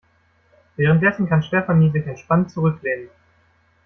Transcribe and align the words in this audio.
Währenddessen 0.77 1.29
kann 1.29 1.43
Stefanie 1.43 1.91
sich 1.91 2.07
entspannt 2.07 2.49
zurücklehnen. 2.49 3.09